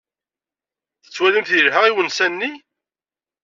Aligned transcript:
Tettwalim-t 1.03 1.51
yelha 1.57 1.79
i 1.89 1.91
unsa-nni? 2.01 2.51